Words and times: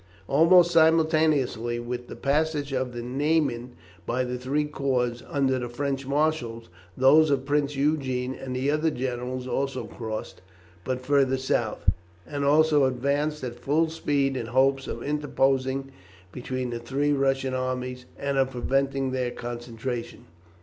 Almost 0.27 0.71
simultaneously 0.71 1.79
with 1.79 2.07
the 2.07 2.15
passage 2.15 2.73
of 2.73 2.91
the 2.91 3.03
Niemen 3.03 3.73
by 4.07 4.23
the 4.23 4.35
three 4.39 4.65
corps 4.65 5.21
under 5.29 5.59
the 5.59 5.69
French 5.69 6.07
marshals, 6.07 6.69
those 6.97 7.29
of 7.29 7.45
Prince 7.45 7.75
Eugene 7.75 8.33
and 8.33 8.55
the 8.55 8.71
other 8.71 8.89
generals 8.89 9.45
also 9.47 9.85
crossed, 9.85 10.41
but 10.83 11.01
further 11.05 11.37
south, 11.37 11.87
and 12.25 12.43
also 12.43 12.85
advanced 12.85 13.43
at 13.43 13.59
full 13.59 13.91
speed 13.91 14.35
in 14.35 14.47
hopes 14.47 14.87
of 14.87 15.03
interposing 15.03 15.91
between 16.31 16.71
the 16.71 16.79
three 16.79 17.13
Russian 17.13 17.53
armies, 17.53 18.07
and 18.17 18.39
of 18.39 18.49
preventing 18.49 19.11
their 19.11 19.29
concentration. 19.29 20.25